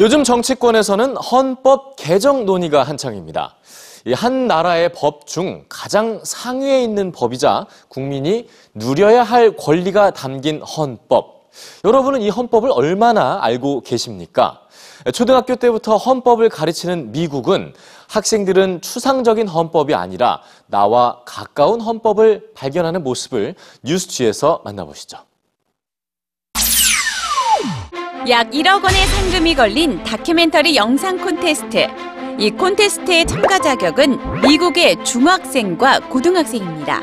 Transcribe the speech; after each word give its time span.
요즘 0.00 0.24
정치권에서는 0.24 1.14
헌법 1.18 1.94
개정 1.96 2.46
논의가 2.46 2.84
한창입니다. 2.84 3.56
이한 4.06 4.46
나라의 4.46 4.92
법 4.94 5.26
중 5.26 5.66
가장 5.68 6.20
상위에 6.24 6.82
있는 6.82 7.12
법이자 7.12 7.66
국민이 7.88 8.48
누려야 8.72 9.22
할 9.22 9.54
권리가 9.56 10.12
담긴 10.12 10.62
헌법. 10.62 11.50
여러분은 11.84 12.22
이 12.22 12.30
헌법을 12.30 12.70
얼마나 12.72 13.40
알고 13.42 13.82
계십니까? 13.82 14.62
초등학교 15.12 15.54
때부터 15.56 15.98
헌법을 15.98 16.48
가르치는 16.48 17.12
미국은 17.12 17.74
학생들은 18.08 18.80
추상적인 18.80 19.48
헌법이 19.48 19.94
아니라 19.94 20.40
나와 20.66 21.20
가까운 21.26 21.82
헌법을 21.82 22.52
발견하는 22.54 23.04
모습을 23.04 23.54
뉴스지에서 23.82 24.62
만나보시죠. 24.64 25.18
약 28.28 28.50
1억 28.50 28.84
원의 28.84 29.06
상금이 29.06 29.54
걸린 29.54 30.04
다큐멘터리 30.04 30.76
영상 30.76 31.16
콘테스트. 31.16 31.86
이 32.38 32.50
콘테스트의 32.50 33.24
참가 33.26 33.58
자격은 33.58 34.42
미국의 34.42 35.02
중학생과 35.04 36.00
고등학생입니다. 36.00 37.00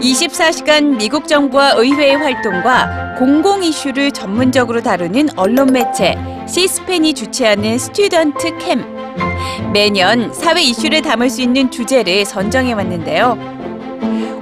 24시간 0.00 0.96
미국 0.96 1.28
정부와 1.28 1.74
의회의 1.76 2.16
활동과 2.16 3.16
공공 3.18 3.62
이슈를 3.62 4.10
전문적으로 4.10 4.82
다루는 4.82 5.28
언론 5.36 5.72
매체 5.72 6.16
C-SPAN이 6.48 7.14
주최하는 7.14 7.78
StudentCam. 7.78 8.84
매년 9.72 10.32
사회 10.34 10.60
이슈를 10.60 11.02
담을 11.02 11.30
수 11.30 11.40
있는 11.40 11.70
주제를 11.70 12.24
선정해 12.24 12.72
왔는데요. 12.72 13.38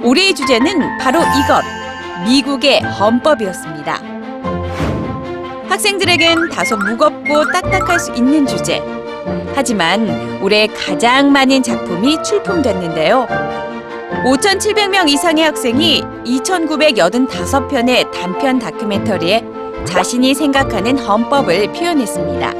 올해의 0.03 0.33
주제는 0.33 0.97
바로 0.97 1.19
이것, 1.19 1.63
미국의 2.25 2.81
헌법이었습니다. 2.81 4.18
학생들에겐 5.69 6.49
다소 6.49 6.75
무겁고 6.75 7.51
딱딱할 7.51 7.99
수 7.99 8.11
있는 8.13 8.45
주제. 8.47 8.81
하지만 9.53 10.39
올해 10.41 10.67
가장 10.67 11.31
많은 11.31 11.61
작품이 11.61 12.23
출품됐는데요. 12.23 13.27
5,700명 14.25 15.07
이상의 15.09 15.45
학생이 15.45 16.03
2,985편의 16.25 18.11
단편 18.11 18.57
다큐멘터리에 18.59 19.45
자신이 19.85 20.33
생각하는 20.33 20.97
헌법을 20.97 21.71
표현했습니다. 21.71 22.53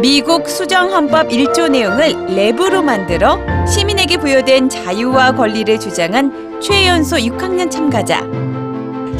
미국 0.00 0.48
수정헌법 0.48 1.28
1조 1.28 1.70
내용을 1.70 2.14
랩으로 2.28 2.82
만들어 2.82 3.38
시민에게 3.66 4.18
부여된 4.18 4.68
자유와 4.68 5.32
권리를 5.32 5.78
주장한 5.78 6.60
최연소 6.60 7.16
6학년 7.16 7.70
참가자. 7.70 8.20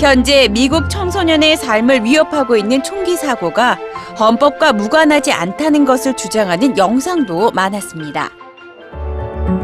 현재 0.01 0.49
미국 0.49 0.89
청소년의 0.89 1.59
삶을 1.59 2.05
위협하고 2.05 2.57
있는 2.57 2.83
총기 2.83 3.17
사고가 3.17 3.79
헌법과 4.19 4.73
무관하지 4.73 5.31
않다는 5.31 5.85
것을 5.85 6.17
주장하는 6.17 6.79
영상도 6.79 7.51
많았습니다. 7.51 8.31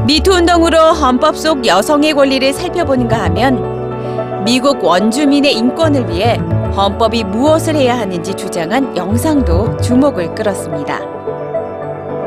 미투 0.06 0.32
운동으로 0.32 0.78
헌법 0.92 1.38
속 1.38 1.66
여성의 1.66 2.12
권리를 2.12 2.52
살펴보는가 2.52 3.22
하면 3.24 4.44
미국 4.44 4.84
원주민의 4.84 5.54
인권을 5.54 6.10
위해 6.10 6.36
헌법이 6.76 7.24
무엇을 7.24 7.74
해야 7.74 7.98
하는지 7.98 8.34
주장한 8.34 8.94
영상도 8.94 9.78
주목을 9.78 10.34
끌었습니다. 10.34 11.00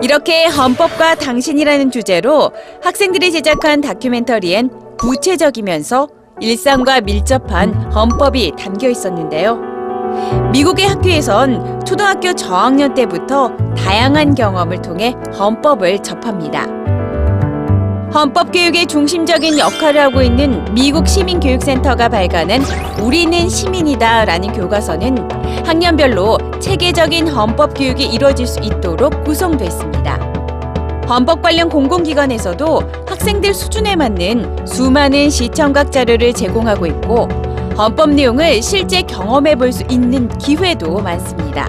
이렇게 0.01 0.45
헌법과 0.45 1.13
당신이라는 1.13 1.91
주제로 1.91 2.53
학생들이 2.81 3.31
제작한 3.31 3.81
다큐멘터리엔 3.81 4.97
구체적이면서 4.97 6.19
일상과 6.39 7.01
밀접한 7.01 7.91
헌법이 7.91 8.53
담겨 8.57 8.89
있었는데요. 8.89 9.59
미국의 10.51 10.88
학교에선 10.88 11.85
초등학교 11.85 12.33
저학년 12.33 12.94
때부터 12.94 13.55
다양한 13.77 14.35
경험을 14.35 14.81
통해 14.81 15.16
헌법을 15.38 15.99
접합니다. 15.99 16.66
헌법 18.13 18.51
교육의 18.51 18.88
중심적인 18.88 19.59
역할을 19.59 20.01
하고 20.01 20.23
있는 20.23 20.66
미국 20.73 21.07
시민교육센터가 21.07 22.09
발간한 22.09 22.63
우리는 23.03 23.47
시민이다라는 23.47 24.51
교과서는 24.53 25.16
학년별로 25.63 26.39
체계적인 26.59 27.28
헌법 27.28 27.75
교육이 27.75 28.05
이루어질 28.05 28.47
수 28.47 28.59
있도록 28.61 29.23
구성됐습니다. 29.23 30.28
헌법 31.09 31.42
관련 31.42 31.70
공공기관에서도 31.70 32.84
학생들 33.08 33.56
수준에 33.56 33.96
맞는 33.96 34.68
수많은 34.68 35.31
시청각 35.31 35.92
자료를 35.92 36.34
제공하고 36.34 36.86
있고 36.86 37.28
헌법 37.75 38.12
내용을 38.12 38.62
실제 38.62 39.02
경험해 39.02 39.56
볼 39.56 39.72
수 39.72 39.84
있는 39.90 40.28
기회도 40.38 41.00
많습니다. 41.00 41.68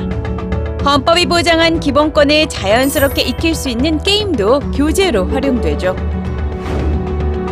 헌법이 0.84 1.26
보장한 1.26 1.80
기본권을 1.80 2.48
자연스럽게 2.48 3.22
익힐 3.22 3.54
수 3.54 3.70
있는 3.70 3.98
게임도 3.98 4.60
교재로 4.74 5.26
활용되죠. 5.28 5.96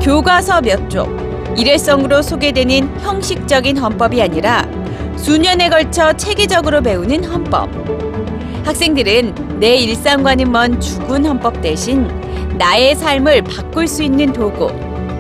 교과서 0.02 0.60
몇 0.60 0.90
쪽, 0.90 1.08
일회성으로 1.56 2.20
소개되는 2.22 3.00
형식적인 3.00 3.78
헌법이 3.78 4.20
아니라 4.20 4.66
수년에 5.16 5.68
걸쳐 5.70 6.12
체계적으로 6.12 6.80
배우는 6.82 7.24
헌법. 7.24 7.68
학생들은 8.68 9.60
내 9.60 9.76
일상과는 9.76 10.52
먼 10.52 10.78
죽은 10.78 11.24
헌법 11.24 11.62
대신 11.62 12.06
나의 12.58 12.96
삶을 12.96 13.44
바꿀 13.44 13.88
수 13.88 14.02
있는 14.02 14.30
도구, 14.30 14.68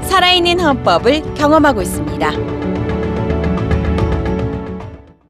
살아있는 0.02 0.60
헌법을 0.60 1.22
경험하고 1.32 1.80
있습니다. 1.80 2.30